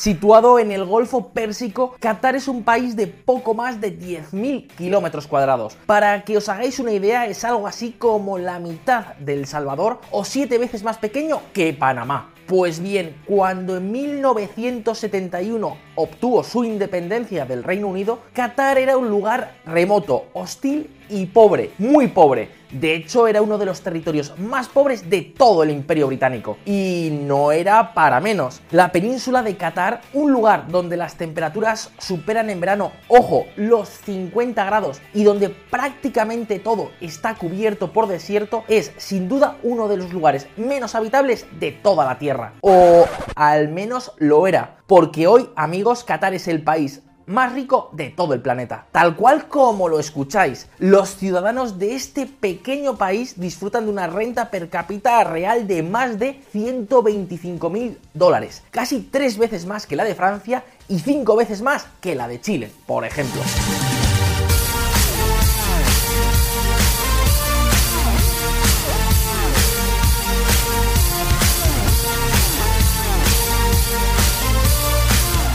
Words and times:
Situado 0.00 0.58
en 0.58 0.72
el 0.72 0.86
Golfo 0.86 1.28
Pérsico, 1.28 1.94
Qatar 2.00 2.34
es 2.34 2.48
un 2.48 2.62
país 2.62 2.96
de 2.96 3.06
poco 3.06 3.52
más 3.52 3.82
de 3.82 3.98
10.000 3.98 4.68
kilómetros 4.68 5.26
cuadrados. 5.26 5.76
Para 5.84 6.24
que 6.24 6.38
os 6.38 6.48
hagáis 6.48 6.78
una 6.78 6.92
idea, 6.92 7.26
es 7.26 7.44
algo 7.44 7.66
así 7.66 7.92
como 7.92 8.38
la 8.38 8.58
mitad 8.60 9.14
de 9.16 9.34
El 9.34 9.46
Salvador 9.46 10.00
o 10.10 10.24
siete 10.24 10.56
veces 10.56 10.84
más 10.84 10.96
pequeño 10.96 11.42
que 11.52 11.74
Panamá. 11.74 12.32
Pues 12.46 12.80
bien, 12.80 13.14
cuando 13.26 13.76
en 13.76 13.92
1971 13.92 15.76
obtuvo 15.96 16.44
su 16.44 16.64
independencia 16.64 17.44
del 17.44 17.62
Reino 17.62 17.88
Unido, 17.88 18.20
Qatar 18.32 18.78
era 18.78 18.96
un 18.96 19.10
lugar 19.10 19.56
remoto, 19.66 20.28
hostil 20.32 20.96
y 21.10 21.26
pobre, 21.26 21.72
muy 21.76 22.08
pobre. 22.08 22.59
De 22.72 22.94
hecho, 22.94 23.26
era 23.26 23.42
uno 23.42 23.58
de 23.58 23.66
los 23.66 23.80
territorios 23.80 24.38
más 24.38 24.68
pobres 24.68 25.10
de 25.10 25.22
todo 25.22 25.62
el 25.62 25.70
imperio 25.70 26.06
británico. 26.06 26.56
Y 26.64 27.10
no 27.10 27.52
era 27.52 27.94
para 27.94 28.20
menos. 28.20 28.60
La 28.70 28.92
península 28.92 29.42
de 29.42 29.56
Qatar, 29.56 30.02
un 30.12 30.32
lugar 30.32 30.68
donde 30.68 30.96
las 30.96 31.16
temperaturas 31.16 31.90
superan 31.98 32.50
en 32.50 32.60
verano, 32.60 32.92
ojo, 33.08 33.46
los 33.56 33.88
50 33.88 34.64
grados 34.64 35.00
y 35.14 35.24
donde 35.24 35.48
prácticamente 35.48 36.58
todo 36.58 36.90
está 37.00 37.34
cubierto 37.34 37.92
por 37.92 38.06
desierto, 38.06 38.64
es 38.68 38.92
sin 38.96 39.28
duda 39.28 39.56
uno 39.62 39.88
de 39.88 39.96
los 39.96 40.12
lugares 40.12 40.46
menos 40.56 40.94
habitables 40.94 41.46
de 41.58 41.72
toda 41.72 42.04
la 42.04 42.18
Tierra. 42.18 42.54
O 42.60 43.06
al 43.34 43.68
menos 43.68 44.12
lo 44.18 44.46
era. 44.46 44.78
Porque 44.86 45.26
hoy, 45.26 45.50
amigos, 45.56 46.04
Qatar 46.04 46.34
es 46.34 46.48
el 46.48 46.62
país 46.62 47.02
más 47.30 47.52
rico 47.52 47.90
de 47.92 48.10
todo 48.10 48.34
el 48.34 48.42
planeta. 48.42 48.86
Tal 48.92 49.16
cual 49.16 49.48
como 49.48 49.88
lo 49.88 49.98
escucháis, 49.98 50.68
los 50.78 51.16
ciudadanos 51.16 51.78
de 51.78 51.94
este 51.94 52.26
pequeño 52.26 52.96
país 52.96 53.40
disfrutan 53.40 53.86
de 53.86 53.92
una 53.92 54.06
renta 54.06 54.50
per 54.50 54.68
cápita 54.68 55.22
real 55.24 55.66
de 55.66 55.82
más 55.82 56.18
de 56.18 56.42
125 56.52 57.70
mil 57.70 57.98
dólares, 58.12 58.62
casi 58.70 59.00
tres 59.00 59.38
veces 59.38 59.66
más 59.66 59.86
que 59.86 59.96
la 59.96 60.04
de 60.04 60.14
Francia 60.14 60.64
y 60.88 60.98
cinco 60.98 61.36
veces 61.36 61.62
más 61.62 61.86
que 62.00 62.14
la 62.14 62.28
de 62.28 62.40
Chile, 62.40 62.70
por 62.86 63.04
ejemplo. 63.04 63.40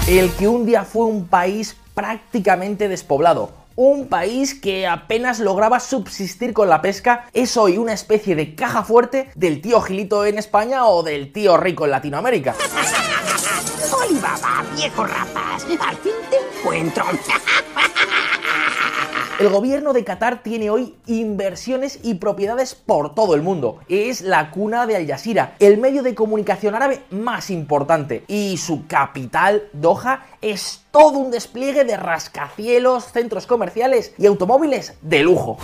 El 0.08 0.32
que 0.34 0.48
un 0.48 0.68
día 0.68 0.84
fue 0.84 1.06
un 1.06 1.28
país 1.28 1.76
prácticamente 1.96 2.88
despoblado. 2.88 3.52
Un 3.76 4.08
país 4.08 4.54
que 4.54 4.86
apenas 4.86 5.40
lograba 5.40 5.80
subsistir 5.80 6.54
con 6.54 6.70
la 6.70 6.82
pesca 6.82 7.26
es 7.34 7.58
hoy 7.58 7.80
una 7.80 7.94
especie 7.94 8.36
de 8.36 8.54
caja 8.54 8.84
fuerte 8.84 9.32
del 9.34 9.62
tío 9.62 9.82
Gilito 9.82 10.24
en 10.26 10.38
España 10.38 10.86
o 10.86 11.02
del 11.02 11.34
tío 11.34 11.58
rico 11.58 11.86
en 11.86 11.92
Latinoamérica. 11.92 12.56
Olibaba, 13.92 14.64
viejo 14.76 15.06
rapaz, 15.06 15.66
al 15.82 15.98
te 15.98 16.12
encuentro. 16.60 17.06
El 19.38 19.50
gobierno 19.50 19.92
de 19.92 20.06
Qatar 20.06 20.44
tiene 20.44 20.70
hoy 20.70 20.96
inversiones 21.08 22.00
y 22.04 22.14
propiedades 22.14 22.74
por 22.74 23.14
todo 23.14 23.36
el 23.36 23.42
mundo. 23.42 23.80
Es 23.90 24.22
la 24.22 24.50
cuna 24.50 24.88
de 24.88 24.96
Al 24.96 25.06
Jazeera, 25.06 25.56
el 25.60 25.78
medio 25.78 26.04
de 26.04 26.16
comunicación 26.16 26.74
árabe 26.74 27.02
más 27.10 27.50
importante. 27.50 28.24
Y 28.30 28.56
su 28.56 28.88
capital, 28.88 29.64
Doha, 29.74 30.26
es 30.42 30.86
todo 30.90 31.20
un 31.20 31.32
despliegue 31.32 31.84
de 31.84 31.98
rascacielos, 31.98 33.12
centros 33.12 33.46
comerciales 33.46 34.14
y 34.18 34.26
automóviles 34.26 34.94
de 35.02 35.24
lujo. 35.24 35.58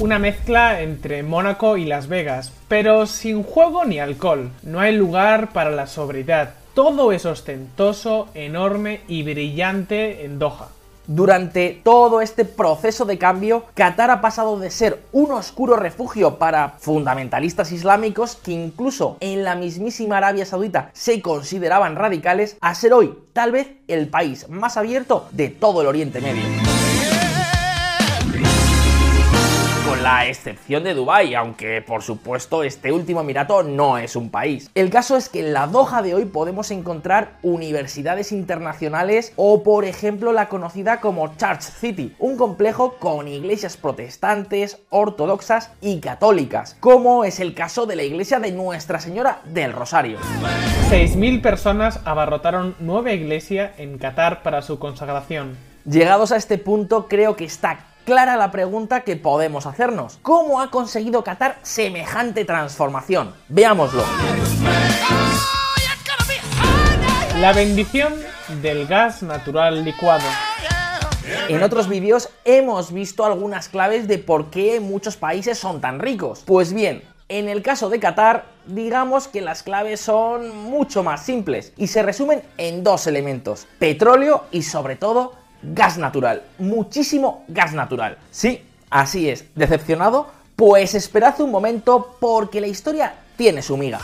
Una 0.00 0.18
mezcla 0.18 0.80
entre 0.80 1.22
Mónaco 1.22 1.76
y 1.76 1.84
Las 1.84 2.08
Vegas, 2.08 2.52
pero 2.68 3.06
sin 3.06 3.42
juego 3.42 3.84
ni 3.84 3.98
alcohol. 3.98 4.50
No 4.62 4.80
hay 4.80 4.96
lugar 4.96 5.52
para 5.52 5.70
la 5.70 5.86
sobriedad. 5.86 6.54
Todo 6.72 7.12
es 7.12 7.26
ostentoso, 7.26 8.28
enorme 8.32 9.02
y 9.08 9.24
brillante 9.24 10.24
en 10.24 10.38
Doha. 10.38 10.73
Durante 11.06 11.80
todo 11.84 12.22
este 12.22 12.46
proceso 12.46 13.04
de 13.04 13.18
cambio, 13.18 13.64
Qatar 13.74 14.10
ha 14.10 14.22
pasado 14.22 14.58
de 14.58 14.70
ser 14.70 15.02
un 15.12 15.32
oscuro 15.32 15.76
refugio 15.76 16.38
para 16.38 16.70
fundamentalistas 16.78 17.72
islámicos 17.72 18.36
que 18.36 18.52
incluso 18.52 19.18
en 19.20 19.44
la 19.44 19.54
mismísima 19.54 20.16
Arabia 20.16 20.46
Saudita 20.46 20.90
se 20.94 21.20
consideraban 21.20 21.96
radicales 21.96 22.56
a 22.60 22.74
ser 22.74 22.94
hoy 22.94 23.18
tal 23.34 23.52
vez 23.52 23.72
el 23.86 24.08
país 24.08 24.48
más 24.48 24.78
abierto 24.78 25.28
de 25.32 25.48
todo 25.48 25.82
el 25.82 25.88
Oriente 25.88 26.22
Medio. 26.22 26.73
La 30.04 30.26
excepción 30.26 30.84
de 30.84 30.92
Dubái, 30.92 31.34
aunque 31.34 31.80
por 31.80 32.02
supuesto 32.02 32.62
este 32.62 32.92
último 32.92 33.22
Emirato 33.22 33.62
no 33.62 33.96
es 33.96 34.16
un 34.16 34.28
país. 34.28 34.70
El 34.74 34.90
caso 34.90 35.16
es 35.16 35.30
que 35.30 35.40
en 35.40 35.54
la 35.54 35.66
Doha 35.66 36.02
de 36.02 36.14
hoy 36.14 36.26
podemos 36.26 36.70
encontrar 36.70 37.38
universidades 37.40 38.30
internacionales 38.30 39.32
o 39.36 39.62
por 39.62 39.86
ejemplo 39.86 40.34
la 40.34 40.50
conocida 40.50 41.00
como 41.00 41.34
Church 41.38 41.62
City, 41.62 42.14
un 42.18 42.36
complejo 42.36 42.96
con 42.98 43.28
iglesias 43.28 43.78
protestantes, 43.78 44.76
ortodoxas 44.90 45.70
y 45.80 46.00
católicas, 46.00 46.76
como 46.80 47.24
es 47.24 47.40
el 47.40 47.54
caso 47.54 47.86
de 47.86 47.96
la 47.96 48.02
iglesia 48.02 48.38
de 48.40 48.52
Nuestra 48.52 49.00
Señora 49.00 49.40
del 49.46 49.72
Rosario. 49.72 50.18
6.000 50.90 51.40
personas 51.40 52.00
abarrotaron 52.04 52.76
nueva 52.78 53.12
iglesia 53.12 53.72
en 53.78 53.96
Qatar 53.96 54.42
para 54.42 54.60
su 54.60 54.78
consagración. 54.78 55.56
Llegados 55.86 56.30
a 56.30 56.36
este 56.36 56.58
punto 56.58 57.08
creo 57.08 57.36
que 57.36 57.46
está 57.46 57.93
clara 58.04 58.36
la 58.36 58.50
pregunta 58.50 59.00
que 59.00 59.16
podemos 59.16 59.66
hacernos. 59.66 60.18
¿Cómo 60.22 60.60
ha 60.60 60.70
conseguido 60.70 61.24
Qatar 61.24 61.58
semejante 61.62 62.44
transformación? 62.44 63.34
Veámoslo. 63.48 64.04
La 67.40 67.52
bendición 67.52 68.14
del 68.62 68.86
gas 68.86 69.22
natural 69.22 69.84
licuado. 69.84 70.24
En 71.48 71.62
otros 71.62 71.88
vídeos 71.88 72.28
hemos 72.44 72.92
visto 72.92 73.24
algunas 73.24 73.68
claves 73.68 74.06
de 74.06 74.18
por 74.18 74.50
qué 74.50 74.80
muchos 74.80 75.16
países 75.16 75.58
son 75.58 75.80
tan 75.80 75.98
ricos. 75.98 76.42
Pues 76.46 76.72
bien, 76.72 77.02
en 77.28 77.48
el 77.48 77.62
caso 77.62 77.88
de 77.88 77.98
Qatar, 78.00 78.44
digamos 78.66 79.28
que 79.28 79.40
las 79.40 79.62
claves 79.62 80.00
son 80.00 80.56
mucho 80.56 81.02
más 81.02 81.24
simples 81.24 81.72
y 81.76 81.86
se 81.86 82.02
resumen 82.02 82.42
en 82.58 82.84
dos 82.84 83.06
elementos, 83.06 83.66
petróleo 83.78 84.44
y 84.50 84.62
sobre 84.62 84.96
todo 84.96 85.32
gas 85.72 85.98
natural, 85.98 86.42
muchísimo 86.58 87.44
gas 87.48 87.72
natural. 87.72 88.18
Sí, 88.30 88.62
así 88.90 89.28
es, 89.28 89.44
decepcionado, 89.54 90.28
pues 90.56 90.94
esperad 90.94 91.40
un 91.40 91.50
momento 91.50 92.16
porque 92.20 92.60
la 92.60 92.66
historia 92.66 93.14
tiene 93.36 93.62
su 93.62 93.76
miga. 93.76 94.00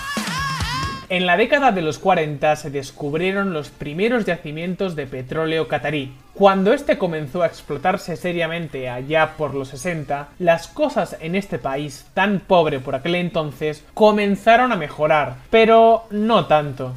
En 1.11 1.27
la 1.27 1.37
década 1.37 1.73
de 1.73 1.83
los 1.83 1.99
40 1.99 2.55
se 2.55 2.71
descubrieron 2.71 3.53
los 3.53 3.71
primeros 3.71 4.27
yacimientos 4.27 4.95
de 4.95 5.09
petróleo 5.09 5.67
catarí. 5.67 6.15
Cuando 6.35 6.73
este 6.73 6.99
comenzó 6.99 7.43
a 7.43 7.49
explotarse 7.49 8.17
seriamente 8.17 8.89
allá 8.89 9.35
por 9.37 9.53
los 9.53 9.71
60, 9.71 10.29
las 10.39 10.69
cosas 10.69 11.17
en 11.21 11.35
este 11.35 11.59
país 11.59 12.07
tan 12.15 12.39
pobre 12.39 12.79
por 12.79 12.95
aquel 12.95 13.17
entonces 13.17 13.83
comenzaron 13.93 14.71
a 14.71 14.77
mejorar, 14.77 15.35
pero 15.51 16.05
no 16.11 16.47
tanto. 16.47 16.95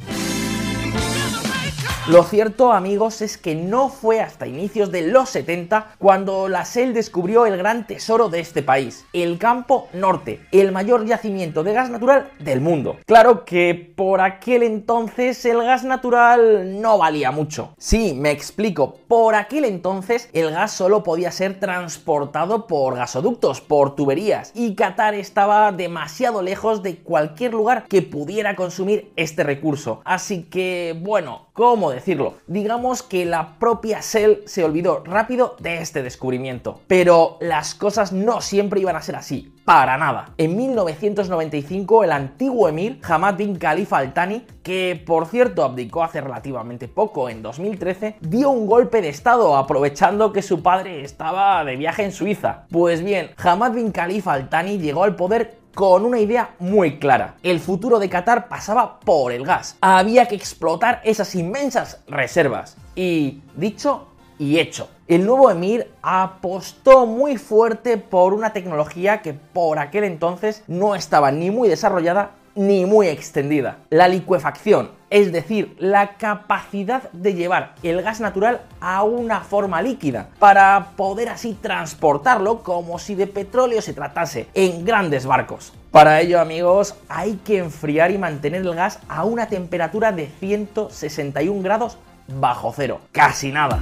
Lo 2.06 2.22
cierto, 2.22 2.74
amigos, 2.74 3.22
es 3.22 3.38
que 3.38 3.54
no 3.54 3.88
fue 3.88 4.20
hasta 4.20 4.46
inicios 4.46 4.92
de 4.92 5.06
los 5.06 5.30
70 5.30 5.94
cuando 5.96 6.50
la 6.50 6.66
SEL 6.66 6.92
descubrió 6.92 7.46
el 7.46 7.56
gran 7.56 7.86
tesoro 7.86 8.28
de 8.28 8.40
este 8.40 8.62
país, 8.62 9.06
el 9.14 9.38
Campo 9.38 9.88
Norte, 9.94 10.40
el 10.52 10.70
mayor 10.70 11.06
yacimiento 11.06 11.64
de 11.64 11.72
gas 11.72 11.88
natural 11.88 12.30
del 12.40 12.60
mundo. 12.60 12.98
Claro 13.06 13.46
que 13.46 13.94
por 13.96 14.20
aquel 14.20 14.64
entonces 14.64 15.42
el 15.46 15.62
gas 15.62 15.84
natural 15.84 16.78
no 16.82 16.98
valía 16.98 17.30
mucho. 17.30 17.72
Sí, 17.78 18.12
me 18.12 18.32
explico, 18.32 18.98
por 19.08 19.34
aquel 19.34 19.64
entonces 19.64 20.28
el 20.34 20.50
gas 20.50 20.72
solo 20.72 21.04
podía 21.04 21.30
ser 21.30 21.58
transportado 21.58 22.66
por 22.66 22.96
gasoductos, 22.96 23.62
por 23.62 23.96
tuberías, 23.96 24.52
y 24.54 24.74
Qatar 24.74 25.14
estaba 25.14 25.72
demasiado 25.72 26.42
lejos 26.42 26.82
de 26.82 26.98
cualquier 26.98 27.54
lugar 27.54 27.86
que 27.88 28.02
pudiera 28.02 28.56
consumir 28.56 29.10
este 29.16 29.42
recurso. 29.42 30.02
Así 30.04 30.42
que, 30.42 30.94
bueno, 31.00 31.46
¿cómo 31.54 31.93
decirlo? 31.94 32.34
Digamos 32.46 33.02
que 33.02 33.24
la 33.24 33.58
propia 33.58 34.00
Shell 34.00 34.42
se 34.46 34.64
olvidó 34.64 35.02
rápido 35.04 35.56
de 35.60 35.78
este 35.78 36.02
descubrimiento. 36.02 36.80
Pero 36.86 37.38
las 37.40 37.74
cosas 37.74 38.12
no 38.12 38.40
siempre 38.40 38.80
iban 38.80 38.96
a 38.96 39.02
ser 39.02 39.16
así, 39.16 39.54
para 39.64 39.96
nada. 39.96 40.34
En 40.36 40.56
1995 40.56 42.04
el 42.04 42.12
antiguo 42.12 42.68
emir 42.68 43.00
Hamad 43.02 43.36
bin 43.36 43.56
Khalifa 43.56 43.98
Al 43.98 44.12
Thani, 44.12 44.44
que 44.62 45.02
por 45.06 45.26
cierto 45.26 45.64
abdicó 45.64 46.04
hace 46.04 46.20
relativamente 46.20 46.88
poco, 46.88 47.28
en 47.28 47.42
2013, 47.42 48.16
dio 48.20 48.50
un 48.50 48.66
golpe 48.66 49.00
de 49.00 49.08
estado 49.08 49.56
aprovechando 49.56 50.32
que 50.32 50.42
su 50.42 50.62
padre 50.62 51.02
estaba 51.04 51.64
de 51.64 51.76
viaje 51.76 52.04
en 52.04 52.12
Suiza. 52.12 52.66
Pues 52.70 53.02
bien, 53.02 53.30
Hamad 53.42 53.72
bin 53.72 53.92
Khalifa 53.92 54.32
Al 54.32 54.48
Thani 54.48 54.78
llegó 54.78 55.04
al 55.04 55.16
poder 55.16 55.63
con 55.74 56.04
una 56.04 56.20
idea 56.20 56.54
muy 56.58 56.98
clara. 56.98 57.36
El 57.42 57.60
futuro 57.60 57.98
de 57.98 58.08
Qatar 58.08 58.48
pasaba 58.48 59.00
por 59.00 59.32
el 59.32 59.44
gas. 59.44 59.76
Había 59.80 60.26
que 60.26 60.36
explotar 60.36 61.00
esas 61.04 61.34
inmensas 61.34 62.00
reservas. 62.06 62.76
Y 62.94 63.42
dicho 63.56 64.08
y 64.38 64.58
hecho. 64.58 64.88
El 65.06 65.26
nuevo 65.26 65.50
emir 65.50 65.90
apostó 66.02 67.06
muy 67.06 67.36
fuerte 67.36 67.98
por 67.98 68.32
una 68.32 68.52
tecnología 68.52 69.20
que 69.20 69.34
por 69.34 69.78
aquel 69.78 70.04
entonces 70.04 70.62
no 70.66 70.94
estaba 70.94 71.30
ni 71.30 71.50
muy 71.50 71.68
desarrollada 71.68 72.30
ni 72.54 72.86
muy 72.86 73.08
extendida. 73.08 73.78
La 73.90 74.08
licuefacción, 74.08 74.90
es 75.10 75.32
decir, 75.32 75.76
la 75.78 76.16
capacidad 76.16 77.10
de 77.12 77.34
llevar 77.34 77.74
el 77.82 78.02
gas 78.02 78.20
natural 78.20 78.62
a 78.80 79.02
una 79.02 79.40
forma 79.40 79.82
líquida, 79.82 80.28
para 80.38 80.92
poder 80.96 81.28
así 81.28 81.56
transportarlo 81.60 82.62
como 82.62 82.98
si 82.98 83.14
de 83.14 83.26
petróleo 83.26 83.82
se 83.82 83.92
tratase 83.92 84.48
en 84.54 84.84
grandes 84.84 85.26
barcos. 85.26 85.72
Para 85.90 86.20
ello, 86.20 86.40
amigos, 86.40 86.96
hay 87.08 87.34
que 87.44 87.58
enfriar 87.58 88.10
y 88.10 88.18
mantener 88.18 88.62
el 88.62 88.74
gas 88.74 88.98
a 89.08 89.24
una 89.24 89.46
temperatura 89.46 90.10
de 90.12 90.26
161 90.26 91.62
grados 91.62 91.98
bajo 92.26 92.72
cero. 92.74 93.00
Casi 93.12 93.52
nada. 93.52 93.80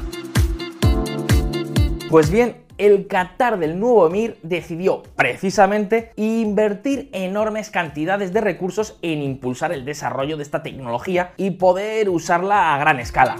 Pues 2.11 2.31
bien, 2.31 2.63
el 2.79 3.07
Qatar 3.07 3.59
del 3.59 3.79
nuevo 3.79 4.07
Emir 4.07 4.39
decidió 4.43 5.03
precisamente 5.17 6.11
invertir 6.17 7.09
enormes 7.13 7.71
cantidades 7.71 8.33
de 8.33 8.41
recursos 8.41 8.99
en 9.03 9.23
impulsar 9.23 9.73
el 9.73 9.85
desarrollo 9.85 10.37
de 10.37 10.43
esta 10.43 10.63
tecnología 10.63 11.33
y 11.37 11.53
poder 11.53 12.09
usarla 12.09 12.75
a 12.75 12.79
gran 12.79 13.01
escala. 13.01 13.37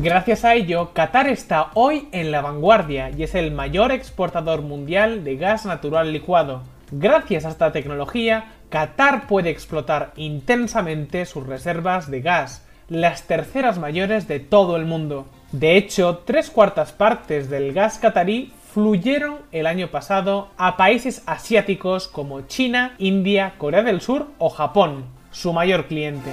Gracias 0.00 0.44
a 0.44 0.54
ello, 0.54 0.92
Qatar 0.92 1.26
está 1.26 1.70
hoy 1.74 2.08
en 2.12 2.30
la 2.30 2.40
vanguardia 2.40 3.10
y 3.10 3.24
es 3.24 3.34
el 3.34 3.50
mayor 3.50 3.90
exportador 3.90 4.62
mundial 4.62 5.24
de 5.24 5.36
gas 5.36 5.66
natural 5.66 6.12
licuado. 6.12 6.62
Gracias 6.92 7.44
a 7.44 7.48
esta 7.48 7.72
tecnología, 7.72 8.52
Qatar 8.70 9.26
puede 9.26 9.50
explotar 9.50 10.12
intensamente 10.16 11.26
sus 11.26 11.46
reservas 11.46 12.10
de 12.10 12.20
gas, 12.20 12.64
las 12.88 13.24
terceras 13.24 13.78
mayores 13.78 14.28
de 14.28 14.38
todo 14.38 14.76
el 14.76 14.86
mundo. 14.86 15.26
De 15.52 15.78
hecho, 15.78 16.18
tres 16.26 16.50
cuartas 16.50 16.92
partes 16.92 17.48
del 17.48 17.72
gas 17.72 17.98
catarí 17.98 18.52
fluyeron 18.74 19.38
el 19.50 19.66
año 19.66 19.88
pasado 19.88 20.50
a 20.58 20.76
países 20.76 21.22
asiáticos 21.24 22.06
como 22.06 22.42
China, 22.42 22.94
India, 22.98 23.54
Corea 23.56 23.82
del 23.82 24.02
Sur 24.02 24.26
o 24.36 24.50
Japón, 24.50 25.06
su 25.30 25.54
mayor 25.54 25.86
cliente. 25.86 26.30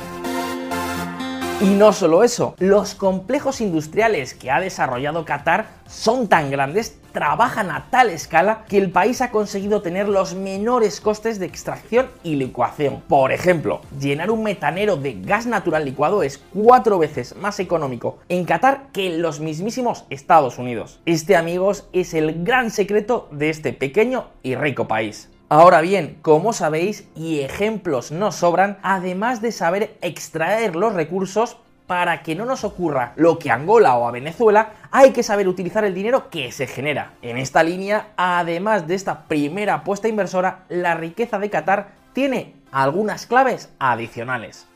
Y 1.62 1.68
no 1.68 1.94
solo 1.94 2.26
eso, 2.26 2.56
los 2.60 2.94
complejos 2.94 3.62
industriales 3.62 4.34
que 4.34 4.52
ha 4.52 4.60
desarrollado 4.60 5.24
Qatar 5.24 5.68
son 5.88 6.28
tan 6.28 6.52
grandes, 6.52 7.00
trabajan 7.16 7.72
a 7.72 7.86
tal 7.90 8.10
escala 8.10 8.66
que 8.68 8.78
el 8.78 8.92
país 8.92 9.22
ha 9.22 9.32
conseguido 9.32 9.82
tener 9.82 10.10
los 10.10 10.36
menores 10.36 11.00
costes 11.00 11.40
de 11.40 11.46
extracción 11.46 12.08
y 12.24 12.36
licuación. 12.36 13.02
Por 13.08 13.32
ejemplo, 13.32 13.80
llenar 13.98 14.30
un 14.32 14.44
metanero 14.44 14.98
de 14.98 15.22
gas 15.22 15.46
natural 15.46 15.86
licuado 15.86 16.24
es 16.24 16.44
cuatro 16.54 17.00
veces 17.00 17.34
más 17.38 17.62
económico 17.62 18.18
en 18.28 18.44
Qatar 18.44 18.88
que 18.92 19.08
en 19.08 19.22
los 19.22 19.40
mismísimos 19.40 20.04
Estados 20.10 20.58
Unidos. 20.58 21.00
Este, 21.06 21.38
amigos, 21.38 21.88
es 21.94 22.14
el 22.14 22.44
gran 22.44 22.70
secreto 22.70 23.30
de 23.32 23.50
este 23.50 23.72
pequeño 23.72 24.26
y 24.44 24.56
rico 24.56 24.86
país. 24.90 25.30
Ahora 25.48 25.80
bien, 25.80 26.18
como 26.22 26.52
sabéis, 26.52 27.08
y 27.16 27.40
ejemplos 27.40 28.12
nos 28.12 28.36
sobran, 28.36 28.78
además 28.82 29.42
de 29.42 29.54
saber 29.54 29.96
extraer 30.02 30.76
los 30.76 30.94
recursos, 30.94 31.58
para 31.88 32.24
que 32.24 32.36
no 32.36 32.46
nos 32.46 32.64
ocurra 32.64 33.14
lo 33.16 33.38
que 33.40 33.52
a 33.52 33.56
Angola 33.56 33.96
o 33.96 34.08
a 34.08 34.12
Venezuela, 34.12 34.74
hay 34.92 35.12
que 35.12 35.24
saber 35.24 35.48
utilizar 35.48 35.84
el 35.86 35.94
dinero 35.94 36.30
que 36.30 36.52
se 36.52 36.68
genera. 36.68 37.14
En 37.22 37.38
esta 37.38 37.64
línea, 37.64 38.08
además 38.18 38.88
de 38.88 38.96
esta 38.96 39.28
primera 39.28 39.76
apuesta 39.76 40.08
inversora, 40.08 40.66
la 40.70 40.96
riqueza 40.96 41.40
de 41.40 41.50
Qatar 41.50 41.90
tiene 42.14 42.54
algunas 42.72 43.26
claves 43.26 43.70
adicionales. 43.80 44.68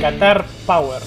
Qatar 0.00 0.44
Power 0.66 1.02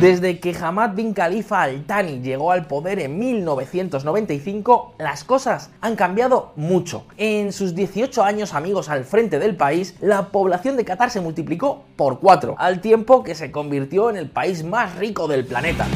desde 0.00 0.40
que 0.40 0.56
Hamad 0.58 0.94
bin 0.94 1.12
Khalifa 1.12 1.60
Al 1.60 1.84
Thani 1.84 2.20
llegó 2.20 2.52
al 2.52 2.66
poder 2.66 3.00
en 3.00 3.18
1995, 3.18 4.94
las 4.98 5.24
cosas 5.24 5.70
han 5.82 5.94
cambiado 5.94 6.52
mucho. 6.56 7.04
En 7.18 7.52
sus 7.52 7.74
18 7.74 8.24
años 8.24 8.54
amigos 8.54 8.88
al 8.88 9.04
frente 9.04 9.38
del 9.38 9.56
país, 9.56 9.94
la 10.00 10.28
población 10.28 10.78
de 10.78 10.86
Qatar 10.86 11.10
se 11.10 11.20
multiplicó 11.20 11.84
por 11.96 12.18
4, 12.18 12.54
al 12.58 12.80
tiempo 12.80 13.22
que 13.22 13.34
se 13.34 13.50
convirtió 13.50 14.08
en 14.08 14.16
el 14.16 14.30
país 14.30 14.64
más 14.64 14.96
rico 14.96 15.28
del 15.28 15.44
planeta. 15.44 15.86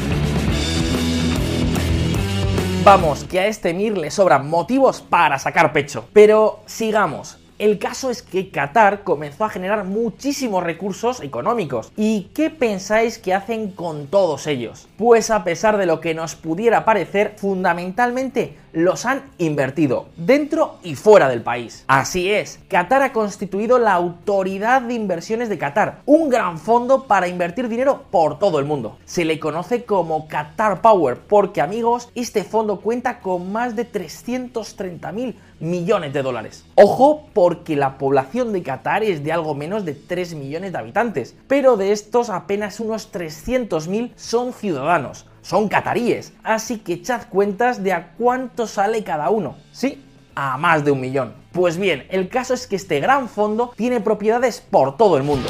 Vamos, 2.83 3.23
que 3.23 3.39
a 3.39 3.47
este 3.47 3.73
Mir 3.73 3.97
le 3.97 4.11
sobran 4.11 4.47
motivos 4.47 5.01
para 5.01 5.39
sacar 5.39 5.73
pecho. 5.73 6.05
Pero 6.13 6.59
sigamos. 6.67 7.39
El 7.57 7.79
caso 7.79 8.09
es 8.09 8.21
que 8.21 8.49
Qatar 8.49 9.03
comenzó 9.03 9.45
a 9.45 9.49
generar 9.49 9.85
muchísimos 9.85 10.61
recursos 10.61 11.21
económicos. 11.21 11.89
¿Y 11.95 12.23
qué 12.33 12.49
pensáis 12.49 13.17
que 13.17 13.33
hacen 13.33 13.71
con 13.71 14.07
todos 14.07 14.45
ellos? 14.45 14.89
Pues 14.97 15.31
a 15.31 15.45
pesar 15.45 15.77
de 15.77 15.85
lo 15.85 16.01
que 16.01 16.13
nos 16.13 16.35
pudiera 16.35 16.83
parecer, 16.83 17.35
fundamentalmente 17.37 18.57
los 18.75 19.05
han 19.05 19.23
invertido 19.37 20.07
dentro 20.17 20.79
y 20.83 20.95
fuera 20.95 21.29
del 21.29 21.41
país. 21.41 21.85
Así 21.87 22.29
es, 22.29 22.59
Qatar 22.67 23.03
ha 23.03 23.13
constituido 23.13 23.79
la 23.79 23.93
Autoridad 23.93 24.81
de 24.81 24.95
Inversiones 24.95 25.47
de 25.47 25.57
Qatar, 25.57 26.01
un 26.05 26.27
gran 26.27 26.59
fondo 26.59 27.05
para 27.07 27.29
invertir 27.29 27.69
dinero 27.69 28.03
por 28.11 28.37
todo 28.37 28.59
el 28.59 28.65
mundo. 28.65 28.97
Se 29.05 29.23
le 29.23 29.39
conoce 29.39 29.85
como 29.85 30.27
Qatar 30.27 30.81
Power 30.81 31.19
porque 31.19 31.61
amigos, 31.61 32.09
este 32.15 32.43
fondo 32.43 32.81
cuenta 32.81 33.21
con 33.21 33.53
más 33.53 33.77
de 33.77 33.85
330 33.85 35.09
mil 35.13 35.37
millones 35.59 36.11
de 36.11 36.21
dólares. 36.21 36.65
Ojo 36.75 37.27
porque 37.45 37.75
la 37.75 37.99
población 37.99 38.53
de 38.53 38.63
Qatar 38.63 39.03
es 39.03 39.23
de 39.23 39.31
algo 39.31 39.53
menos 39.53 39.85
de 39.85 39.93
3 39.93 40.33
millones 40.33 40.71
de 40.71 40.79
habitantes, 40.79 41.35
pero 41.47 41.77
de 41.77 41.91
estos 41.91 42.31
apenas 42.31 42.79
unos 42.79 43.13
300.000 43.13 44.13
son 44.15 44.51
ciudadanos 44.51 45.27
son 45.43 45.67
cataríes, 45.67 46.33
así 46.41 46.79
que 46.79 46.93
echad 46.93 47.29
cuentas 47.29 47.83
de 47.83 47.93
a 47.93 48.13
cuánto 48.17 48.65
sale 48.65 49.03
cada 49.03 49.29
uno. 49.29 49.57
Sí, 49.71 50.03
a 50.33 50.57
más 50.57 50.83
de 50.83 50.89
un 50.89 50.99
millón. 50.99 51.35
Pues 51.51 51.77
bien, 51.77 52.07
el 52.09 52.29
caso 52.29 52.55
es 52.55 52.65
que 52.65 52.77
este 52.77 52.99
gran 52.99 53.29
fondo 53.29 53.71
tiene 53.77 54.01
propiedades 54.01 54.59
por 54.59 54.97
todo 54.97 55.15
el 55.15 55.21
mundo. 55.21 55.47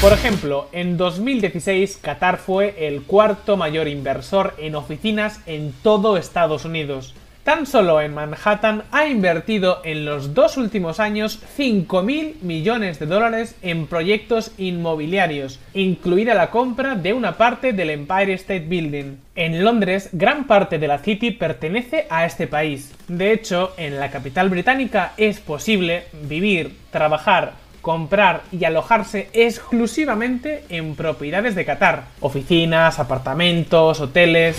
Por 0.00 0.14
ejemplo, 0.14 0.68
en 0.72 0.96
2016 0.96 1.98
Qatar 2.00 2.38
fue 2.38 2.86
el 2.86 3.02
cuarto 3.02 3.58
mayor 3.58 3.86
inversor 3.86 4.54
en 4.56 4.76
oficinas 4.76 5.40
en 5.44 5.74
todo 5.82 6.16
Estados 6.16 6.64
Unidos. 6.64 7.14
Tan 7.46 7.64
solo 7.64 8.00
en 8.00 8.12
Manhattan 8.12 8.82
ha 8.90 9.06
invertido 9.06 9.80
en 9.84 10.04
los 10.04 10.34
dos 10.34 10.56
últimos 10.56 10.98
años 10.98 11.40
5.000 11.56 12.42
millones 12.42 12.98
de 12.98 13.06
dólares 13.06 13.54
en 13.62 13.86
proyectos 13.86 14.50
inmobiliarios, 14.58 15.60
incluida 15.72 16.34
la 16.34 16.50
compra 16.50 16.96
de 16.96 17.12
una 17.12 17.36
parte 17.36 17.72
del 17.72 17.90
Empire 17.90 18.32
State 18.32 18.66
Building. 18.66 19.18
En 19.36 19.62
Londres, 19.62 20.08
gran 20.10 20.48
parte 20.48 20.80
de 20.80 20.88
la 20.88 20.98
City 20.98 21.30
pertenece 21.30 22.08
a 22.10 22.26
este 22.26 22.48
país. 22.48 22.92
De 23.06 23.30
hecho, 23.30 23.74
en 23.76 24.00
la 24.00 24.10
capital 24.10 24.50
británica 24.50 25.12
es 25.16 25.38
posible 25.38 26.06
vivir, 26.24 26.76
trabajar, 26.90 27.52
comprar 27.80 28.42
y 28.50 28.64
alojarse 28.64 29.30
exclusivamente 29.32 30.64
en 30.68 30.96
propiedades 30.96 31.54
de 31.54 31.64
Qatar. 31.64 32.06
Oficinas, 32.18 32.98
apartamentos, 32.98 34.00
hoteles 34.00 34.56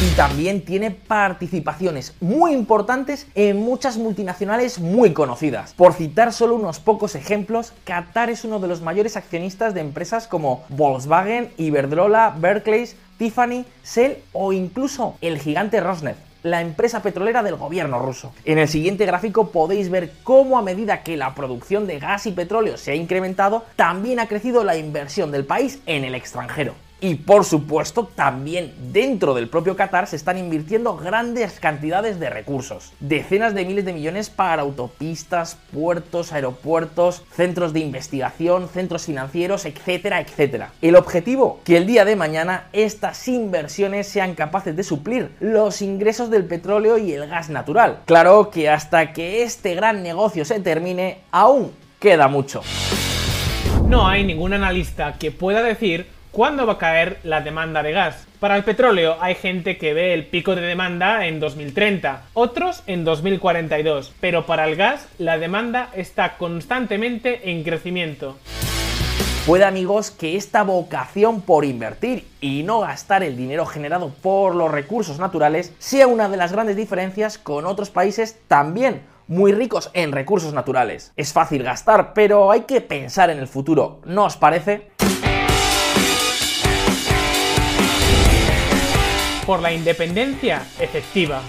y 0.00 0.10
también 0.10 0.64
tiene 0.64 0.92
participaciones 0.92 2.14
muy 2.20 2.52
importantes 2.52 3.26
en 3.34 3.56
muchas 3.56 3.96
multinacionales 3.96 4.78
muy 4.78 5.12
conocidas. 5.12 5.74
Por 5.74 5.92
citar 5.92 6.32
solo 6.32 6.54
unos 6.54 6.78
pocos 6.78 7.16
ejemplos, 7.16 7.72
Qatar 7.82 8.30
es 8.30 8.44
uno 8.44 8.60
de 8.60 8.68
los 8.68 8.80
mayores 8.80 9.16
accionistas 9.16 9.74
de 9.74 9.80
empresas 9.80 10.28
como 10.28 10.62
Volkswagen, 10.68 11.50
Iberdrola, 11.56 12.36
Berkeley, 12.38 12.88
Tiffany, 13.18 13.64
Shell 13.84 14.18
o 14.32 14.52
incluso 14.52 15.16
el 15.20 15.38
gigante 15.38 15.80
Rosneft 15.80 16.20
la 16.44 16.60
empresa 16.60 17.02
petrolera 17.02 17.42
del 17.42 17.56
gobierno 17.56 17.98
ruso. 17.98 18.32
En 18.44 18.58
el 18.58 18.68
siguiente 18.68 19.04
gráfico 19.04 19.50
podéis 19.50 19.90
ver 19.90 20.12
cómo 20.22 20.56
a 20.56 20.62
medida 20.62 21.02
que 21.02 21.16
la 21.16 21.34
producción 21.34 21.88
de 21.88 21.98
gas 21.98 22.26
y 22.26 22.32
petróleo 22.32 22.76
se 22.76 22.92
ha 22.92 22.94
incrementado, 22.94 23.64
también 23.74 24.20
ha 24.20 24.28
crecido 24.28 24.62
la 24.62 24.76
inversión 24.76 25.32
del 25.32 25.44
país 25.44 25.80
en 25.86 26.04
el 26.04 26.14
extranjero. 26.14 26.74
Y 27.00 27.14
por 27.14 27.44
supuesto, 27.44 28.10
también 28.12 28.74
dentro 28.92 29.32
del 29.34 29.48
propio 29.48 29.76
Qatar 29.76 30.08
se 30.08 30.16
están 30.16 30.36
invirtiendo 30.36 30.96
grandes 30.96 31.60
cantidades 31.60 32.18
de 32.18 32.28
recursos. 32.28 32.92
Decenas 32.98 33.54
de 33.54 33.64
miles 33.64 33.84
de 33.84 33.92
millones 33.92 34.30
para 34.30 34.62
autopistas, 34.62 35.58
puertos, 35.72 36.32
aeropuertos, 36.32 37.22
centros 37.30 37.72
de 37.72 37.80
investigación, 37.80 38.68
centros 38.68 39.04
financieros, 39.04 39.64
etcétera, 39.64 40.20
etcétera. 40.20 40.72
El 40.82 40.96
objetivo, 40.96 41.60
que 41.64 41.76
el 41.76 41.86
día 41.86 42.04
de 42.04 42.16
mañana 42.16 42.64
estas 42.72 43.28
inversiones 43.28 44.08
sean 44.08 44.34
capaces 44.34 44.74
de 44.74 44.82
suplir 44.82 45.30
los 45.38 45.82
ingresos 45.82 46.30
del 46.30 46.46
petróleo 46.46 46.98
y 46.98 47.12
el 47.12 47.28
gas 47.28 47.48
natural. 47.48 48.00
Claro 48.06 48.50
que 48.50 48.68
hasta 48.68 49.12
que 49.12 49.42
este 49.44 49.76
gran 49.76 50.02
negocio 50.02 50.44
se 50.44 50.58
termine, 50.58 51.20
aún 51.30 51.70
queda 52.00 52.26
mucho. 52.26 52.62
No 53.86 54.06
hay 54.06 54.24
ningún 54.24 54.52
analista 54.52 55.14
que 55.18 55.30
pueda 55.30 55.62
decir 55.62 56.17
¿Cuándo 56.38 56.66
va 56.66 56.74
a 56.74 56.78
caer 56.78 57.18
la 57.24 57.40
demanda 57.40 57.82
de 57.82 57.90
gas? 57.90 58.28
Para 58.38 58.54
el 58.54 58.62
petróleo 58.62 59.16
hay 59.20 59.34
gente 59.34 59.76
que 59.76 59.92
ve 59.92 60.14
el 60.14 60.24
pico 60.24 60.54
de 60.54 60.60
demanda 60.60 61.26
en 61.26 61.40
2030, 61.40 62.26
otros 62.32 62.84
en 62.86 63.04
2042, 63.04 64.14
pero 64.20 64.46
para 64.46 64.68
el 64.68 64.76
gas 64.76 65.08
la 65.18 65.36
demanda 65.36 65.90
está 65.96 66.36
constantemente 66.36 67.50
en 67.50 67.64
crecimiento. 67.64 68.38
Puede 69.46 69.64
amigos 69.64 70.12
que 70.12 70.36
esta 70.36 70.62
vocación 70.62 71.40
por 71.40 71.64
invertir 71.64 72.24
y 72.40 72.62
no 72.62 72.82
gastar 72.82 73.24
el 73.24 73.36
dinero 73.36 73.66
generado 73.66 74.10
por 74.22 74.54
los 74.54 74.70
recursos 74.70 75.18
naturales 75.18 75.74
sea 75.80 76.06
una 76.06 76.28
de 76.28 76.36
las 76.36 76.52
grandes 76.52 76.76
diferencias 76.76 77.36
con 77.36 77.66
otros 77.66 77.90
países 77.90 78.38
también 78.46 79.02
muy 79.26 79.50
ricos 79.50 79.90
en 79.92 80.12
recursos 80.12 80.54
naturales. 80.54 81.12
Es 81.16 81.32
fácil 81.32 81.64
gastar, 81.64 82.14
pero 82.14 82.52
hay 82.52 82.60
que 82.60 82.80
pensar 82.80 83.28
en 83.28 83.40
el 83.40 83.48
futuro, 83.48 84.02
¿no 84.04 84.26
os 84.26 84.36
parece? 84.36 84.92
Por 89.48 89.62
la 89.62 89.72
independencia 89.72 90.60
efectiva. 90.78 91.40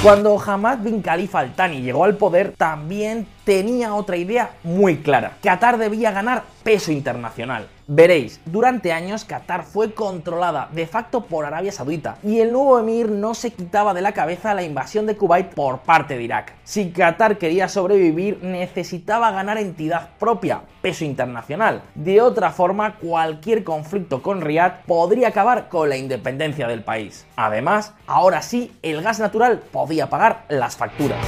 Cuando 0.00 0.40
Hamad 0.40 0.78
bin 0.78 1.02
Khalifa 1.02 1.40
al 1.40 1.56
Thani 1.56 1.82
llegó 1.82 2.04
al 2.04 2.16
poder, 2.16 2.54
también 2.56 3.26
tenía 3.44 3.94
otra 3.94 4.16
idea 4.16 4.50
muy 4.62 4.98
clara. 4.98 5.36
Qatar 5.42 5.78
debía 5.78 6.10
ganar 6.10 6.44
peso 6.62 6.92
internacional. 6.92 7.68
Veréis, 7.92 8.40
durante 8.44 8.92
años 8.92 9.24
Qatar 9.24 9.64
fue 9.64 9.94
controlada 9.94 10.68
de 10.70 10.86
facto 10.86 11.24
por 11.24 11.44
Arabia 11.44 11.72
Saudita 11.72 12.18
y 12.22 12.38
el 12.38 12.52
nuevo 12.52 12.78
emir 12.78 13.10
no 13.10 13.34
se 13.34 13.50
quitaba 13.50 13.94
de 13.94 14.00
la 14.00 14.12
cabeza 14.12 14.54
la 14.54 14.62
invasión 14.62 15.06
de 15.06 15.16
Kuwait 15.16 15.48
por 15.54 15.80
parte 15.80 16.16
de 16.16 16.22
Irak. 16.22 16.54
Si 16.62 16.92
Qatar 16.92 17.36
quería 17.36 17.68
sobrevivir 17.68 18.44
necesitaba 18.44 19.32
ganar 19.32 19.58
entidad 19.58 20.10
propia, 20.20 20.60
peso 20.82 21.04
internacional. 21.04 21.82
De 21.96 22.20
otra 22.20 22.50
forma, 22.52 22.94
cualquier 22.94 23.64
conflicto 23.64 24.22
con 24.22 24.40
Riyadh 24.40 24.84
podría 24.86 25.26
acabar 25.26 25.68
con 25.68 25.88
la 25.88 25.96
independencia 25.96 26.68
del 26.68 26.84
país. 26.84 27.26
Además, 27.34 27.94
ahora 28.06 28.42
sí, 28.42 28.70
el 28.82 29.02
gas 29.02 29.18
natural 29.18 29.62
podía 29.72 30.08
pagar 30.08 30.44
las 30.48 30.76
facturas. 30.76 31.18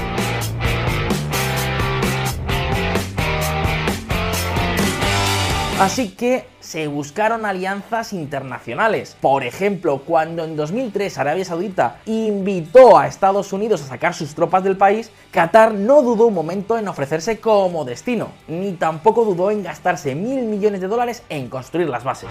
Así 5.83 6.11
que 6.11 6.45
se 6.61 6.87
buscaron 6.87 7.45
alianzas 7.45 8.13
internacionales. 8.13 9.17
Por 9.21 9.43
ejemplo, 9.43 10.03
cuando 10.07 10.45
en 10.45 10.55
2003 10.55 11.19
Arabia 11.19 11.45
Saudita 11.45 11.99
invitó 12.07 12.97
a 12.97 13.09
Estados 13.09 13.53
Unidos 13.53 13.83
a 13.83 13.87
sacar 13.87 14.15
sus 14.15 14.37
tropas 14.37 14.63
del 14.63 14.77
país, 14.77 15.11
Qatar 15.33 15.75
no 15.75 16.03
dudó 16.03 16.27
un 16.27 16.35
momento 16.35 16.79
en 16.79 16.87
ofrecerse 16.87 17.41
como 17.41 17.85
destino, 17.85 18.29
ni 18.47 18.75
tampoco 18.75 19.25
dudó 19.25 19.51
en 19.51 19.65
gastarse 19.65 20.15
mil 20.15 20.45
millones 20.45 20.81
de 20.81 20.87
dólares 20.87 21.25
en 21.29 21.49
construir 21.49 21.89
las 21.89 22.05
bases. 22.05 22.31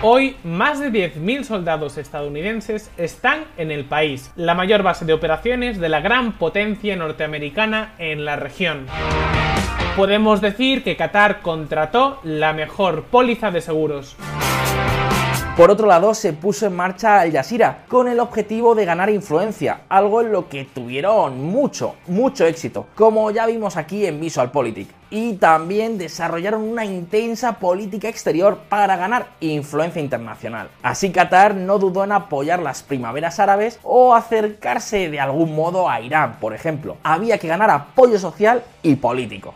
Hoy, 0.00 0.36
más 0.44 0.78
de 0.78 0.92
10.000 0.92 1.42
soldados 1.42 1.98
estadounidenses 1.98 2.92
están 2.96 3.46
en 3.56 3.72
el 3.72 3.84
país, 3.84 4.30
la 4.36 4.54
mayor 4.54 4.84
base 4.84 5.04
de 5.04 5.14
operaciones 5.14 5.80
de 5.80 5.88
la 5.88 6.00
gran 6.00 6.38
potencia 6.38 6.94
norteamericana 6.94 7.96
en 7.98 8.24
la 8.24 8.36
región 8.36 8.86
podemos 9.98 10.40
decir 10.40 10.84
que 10.84 10.96
Qatar 10.96 11.40
contrató 11.42 12.20
la 12.22 12.52
mejor 12.52 13.02
póliza 13.06 13.50
de 13.50 13.60
seguros. 13.60 14.14
Por 15.56 15.72
otro 15.72 15.88
lado, 15.88 16.14
se 16.14 16.32
puso 16.32 16.66
en 16.66 16.76
marcha 16.76 17.20
Al 17.20 17.32
Jazeera 17.32 17.82
con 17.88 18.06
el 18.06 18.20
objetivo 18.20 18.76
de 18.76 18.84
ganar 18.84 19.10
influencia, 19.10 19.80
algo 19.88 20.20
en 20.20 20.30
lo 20.30 20.48
que 20.48 20.66
tuvieron 20.66 21.42
mucho, 21.42 21.96
mucho 22.06 22.46
éxito, 22.46 22.86
como 22.94 23.32
ya 23.32 23.44
vimos 23.44 23.76
aquí 23.76 24.06
en 24.06 24.20
VisualPolitik. 24.20 24.88
Y 25.10 25.32
también 25.32 25.98
desarrollaron 25.98 26.62
una 26.62 26.84
intensa 26.84 27.54
política 27.54 28.08
exterior 28.08 28.58
para 28.68 28.96
ganar 28.96 29.30
influencia 29.40 30.00
internacional. 30.00 30.68
Así 30.84 31.10
Qatar 31.10 31.56
no 31.56 31.80
dudó 31.80 32.04
en 32.04 32.12
apoyar 32.12 32.60
las 32.60 32.84
primaveras 32.84 33.40
árabes 33.40 33.80
o 33.82 34.14
acercarse 34.14 35.10
de 35.10 35.18
algún 35.18 35.56
modo 35.56 35.90
a 35.90 36.00
Irán, 36.00 36.36
por 36.38 36.54
ejemplo. 36.54 36.98
Había 37.02 37.38
que 37.38 37.48
ganar 37.48 37.70
apoyo 37.70 38.20
social 38.20 38.62
y 38.84 38.94
político. 38.94 39.54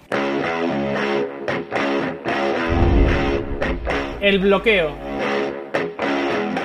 El 4.23 4.39
bloqueo. 4.39 4.93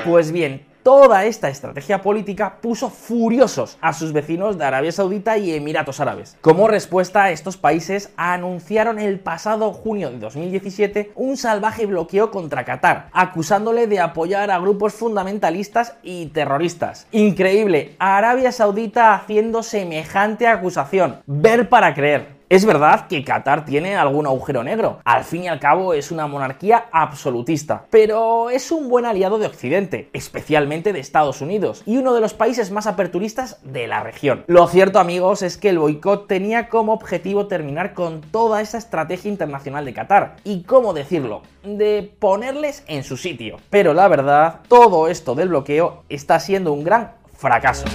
Pues 0.05 0.31
bien, 0.31 0.63
toda 0.83 1.25
esta 1.25 1.49
estrategia 1.49 2.03
política 2.03 2.59
puso 2.61 2.91
furiosos 2.91 3.79
a 3.81 3.93
sus 3.93 4.13
vecinos 4.13 4.59
de 4.59 4.65
Arabia 4.65 4.91
Saudita 4.91 5.39
y 5.39 5.55
Emiratos 5.55 5.99
Árabes. 5.99 6.37
Como 6.41 6.67
respuesta, 6.67 7.31
estos 7.31 7.57
países 7.57 8.13
anunciaron 8.15 8.99
el 8.99 9.19
pasado 9.19 9.73
junio 9.73 10.11
de 10.11 10.19
2017 10.19 11.13
un 11.15 11.35
salvaje 11.35 11.87
bloqueo 11.87 12.29
contra 12.29 12.63
Qatar, 12.63 13.09
acusándole 13.11 13.87
de 13.87 14.01
apoyar 14.01 14.51
a 14.51 14.59
grupos 14.59 14.93
fundamentalistas 14.93 15.95
y 16.03 16.27
terroristas. 16.27 17.07
Increíble, 17.11 17.95
Arabia 17.97 18.51
Saudita 18.51 19.15
haciendo 19.15 19.63
semejante 19.63 20.45
acusación. 20.45 21.23
Ver 21.25 21.69
para 21.69 21.95
creer. 21.95 22.36
Es 22.49 22.63
verdad 22.63 23.07
que 23.07 23.25
Qatar 23.25 23.65
tiene 23.65 23.97
algún 23.97 24.25
agujero 24.25 24.63
negro, 24.63 25.01
al 25.03 25.25
fin 25.25 25.43
y 25.43 25.47
al 25.49 25.59
cabo 25.59 25.93
es 25.93 26.11
una 26.11 26.27
monarquía 26.27 26.85
absolutista, 26.93 27.83
pero 27.89 28.49
es 28.49 28.71
un 28.71 28.87
buen 28.87 29.03
aliado 29.05 29.37
de 29.37 29.47
Occidente, 29.47 30.09
especialmente 30.13 30.93
de 30.93 31.01
Estados 31.01 31.41
Unidos, 31.41 31.83
y 31.85 31.97
uno 31.97 32.13
de 32.13 32.21
los 32.21 32.33
países 32.33 32.71
más 32.71 32.87
aperturistas 32.87 33.59
de 33.63 33.87
la 33.87 34.01
región. 34.01 34.45
Lo 34.47 34.65
cierto 34.67 34.99
amigos 34.99 35.41
es 35.41 35.57
que 35.57 35.67
el 35.67 35.79
boicot 35.79 36.27
tenía 36.27 36.69
como 36.69 36.93
objetivo 36.93 37.47
terminar 37.47 37.93
con 37.93 38.21
toda 38.21 38.61
esa 38.61 38.77
estrategia 38.77 39.29
internacional 39.29 39.83
de 39.83 39.93
Qatar, 39.93 40.37
y 40.45 40.63
cómo 40.63 40.93
decirlo, 40.93 41.41
de 41.63 42.13
ponerles 42.17 42.85
en 42.87 43.03
su 43.03 43.17
sitio. 43.17 43.57
Pero 43.69 43.93
la 43.93 44.07
verdad, 44.07 44.61
todo 44.69 45.09
esto 45.09 45.35
del 45.35 45.49
bloqueo 45.49 46.03
está 46.07 46.39
siendo 46.39 46.71
un 46.71 46.85
gran 46.85 47.11
fracaso. 47.35 47.87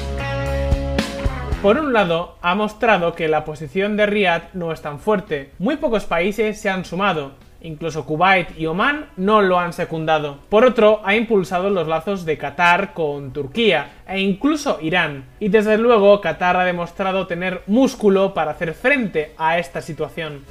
Por 1.63 1.79
un 1.79 1.93
lado, 1.93 2.39
ha 2.43 2.57
mostrado 2.57 3.15
que 3.15 3.29
la 3.29 3.45
posición 3.45 3.97
de 3.97 4.07
Riyadh 4.07 4.53
no 4.53 4.73
es 4.73 4.83
tan 4.83 4.99
fuerte. 4.99 5.53
Muy 5.61 5.77
pocos 5.77 6.07
países 6.07 6.61
se 6.61 6.69
han 6.69 6.85
sumado, 6.85 7.35
Incluso 7.65 8.05
Kuwait 8.05 8.59
y 8.59 8.67
Oman 8.67 9.07
no 9.17 9.41
lo 9.41 9.61
han 9.61 9.73
secundado. 9.73 10.39
Por 10.49 10.65
otro, 10.65 11.01
ha 11.05 11.15
impulsado 11.15 11.71
los 11.71 11.87
lazos 11.87 12.25
de 12.25 12.37
Qatar 12.37 12.93
con 12.93 13.33
Turquía 13.33 14.03
e 14.09 14.21
incluso 14.21 14.79
Irán. 14.83 15.27
Y 15.39 15.49
desde 15.49 15.79
luego, 15.79 16.21
Qatar 16.21 16.57
ha 16.57 16.65
demostrado 16.65 17.29
tener 17.29 17.63
músculo 17.69 18.35
para 18.35 18.51
hacer 18.51 18.75
frente 18.75 19.33
a 19.39 19.59
esta 19.59 19.81
situación. 19.81 20.45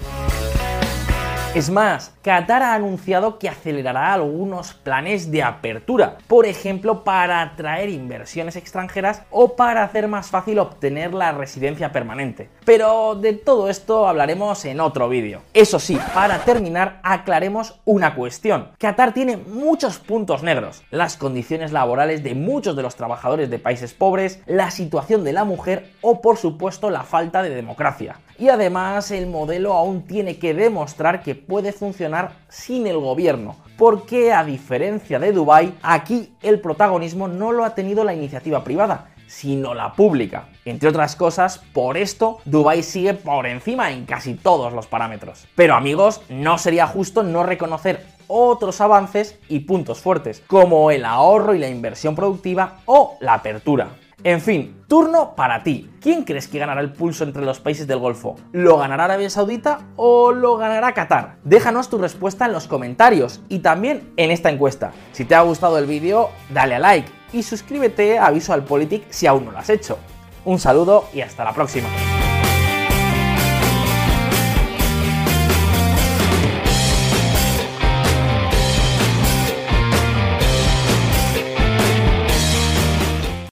Es 1.53 1.70
más, 1.70 2.13
Qatar 2.22 2.63
ha 2.63 2.75
anunciado 2.75 3.38
que 3.38 3.50
acelerará 3.50 4.13
algunos 4.13 4.74
planes 4.74 5.31
de 5.31 5.43
apertura, 5.43 6.17
por 6.27 6.46
ejemplo 6.46 7.03
para 7.03 7.41
atraer 7.41 7.89
inversiones 7.89 8.55
extranjeras 8.55 9.24
o 9.31 9.58
para 9.58 9.84
hacer 9.84 10.08
más 10.08 10.29
fácil 10.29 10.60
obtener 10.60 11.13
la 11.13 11.34
residencia 11.34 11.91
permanente. 11.91 12.48
Pero 12.63 13.15
de 13.15 13.34
todo 13.34 13.70
esto 13.70 14.08
hablaremos 14.08 14.63
en 14.63 14.79
otro 14.79 15.10
vídeo. 15.10 15.41
Eso 15.53 15.77
sí, 15.77 16.00
para 16.13 16.39
terminar 16.46 17.01
aclaremos 17.03 17.81
una 17.84 18.15
cuestión. 18.15 18.70
Qatar 18.77 19.13
tiene 19.13 19.36
muchos 19.36 19.98
puntos 19.98 20.43
negros, 20.43 20.84
las 20.89 21.17
condiciones 21.17 21.74
laborales 21.74 22.24
de 22.24 22.34
muchos 22.34 22.77
de 22.77 22.84
los 22.84 22.96
trabajadores 22.96 23.50
de 23.50 23.60
países 23.60 23.93
pobres, 23.93 24.39
la 24.46 24.72
situación 24.72 25.25
de 25.25 25.34
la 25.34 25.43
mujer 25.43 25.91
o 26.00 26.22
por 26.22 26.38
supuesto 26.38 26.89
la 26.89 27.03
falta 27.03 27.43
de 27.43 27.50
democracia. 27.50 28.20
Y 28.39 28.50
además 28.50 29.12
el 29.12 29.27
modelo 29.27 29.74
aún 29.74 30.03
tiene 30.03 30.39
que 30.39 30.53
demostrar 30.53 31.22
que 31.22 31.40
puede 31.48 31.71
funcionar 31.71 32.33
sin 32.50 32.88
el 32.88 32.98
gobierno, 32.98 33.57
porque 33.77 34.31
a 34.31 34.43
diferencia 34.43 35.19
de 35.19 35.31
Dubai, 35.31 35.74
aquí 35.81 36.33
el 36.41 36.60
protagonismo 36.60 37.27
no 37.27 37.51
lo 37.51 37.65
ha 37.65 37.75
tenido 37.75 38.03
la 38.03 38.13
iniciativa 38.13 38.63
privada, 38.63 39.12
sino 39.27 39.74
la 39.74 39.93
pública. 39.93 40.50
Entre 40.65 40.89
otras 40.89 41.15
cosas, 41.15 41.60
por 41.74 41.98
esto, 41.98 42.39
Dubai 42.45 42.83
sigue 42.83 43.13
por 43.13 43.48
encima 43.48 43.91
en 43.91 44.05
casi 44.05 44.33
todos 44.33 44.74
los 44.74 44.88
parámetros. 44.88 45.48
Pero 45.55 45.75
amigos, 45.75 46.21
no 46.29 46.57
sería 46.57 46.86
justo 46.86 47.24
no 47.24 47.43
reconocer 47.43 48.05
otros 48.27 48.81
avances 48.81 49.39
y 49.50 49.62
puntos 49.62 50.00
fuertes, 50.00 50.43
como 50.48 50.91
el 50.91 51.05
ahorro 51.05 51.53
y 51.53 51.60
la 51.60 51.69
inversión 51.69 52.15
productiva 52.15 52.79
o 52.86 53.17
la 53.19 53.36
apertura. 53.36 53.89
En 54.24 54.40
fin, 54.40 54.84
turno 54.88 55.34
para 55.36 55.63
ti. 55.63 55.90
¿Quién 56.00 56.24
crees 56.24 56.48
que 56.48 56.60
ganará 56.60 56.82
el 56.82 56.92
pulso 56.92 57.24
entre 57.24 57.44
los 57.44 57.60
países 57.60 57.88
del 57.88 57.98
Golfo? 57.98 58.36
¿Lo 58.51 58.78
ganará 58.78 59.06
Arabia 59.06 59.32
Saudita 59.32 59.80
o 59.96 60.32
lo 60.32 60.58
ganará 60.58 60.94
Qatar? 60.94 61.38
Déjanos 61.44 61.90
tu 61.90 61.98
respuesta 61.98 62.46
en 62.46 62.54
los 62.54 62.68
comentarios 62.68 63.42
y 63.50 63.60
también 63.60 64.13
en 64.18 64.30
esta 64.30 64.51
encuesta. 64.51 64.92
Si 65.12 65.25
te 65.25 65.34
ha 65.34 65.42
gustado 65.42 65.80
el 65.80 65.88
vídeo, 65.88 66.30
dale 66.54 66.75
a 66.75 66.80
like 66.80 67.10
y 67.34 67.42
suscríbete 67.42 68.20
a 68.20 68.30
Visualpolitik 68.30 69.06
si 69.10 69.25
aún 69.25 69.46
no 69.46 69.51
lo 69.51 69.58
has 69.58 69.70
hecho. 69.70 69.98
Un 70.46 70.60
saludo 70.60 71.06
y 71.13 71.22
hasta 71.22 71.44
la 71.44 71.54
próxima. 71.54 71.88